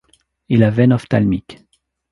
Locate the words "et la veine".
0.49-0.93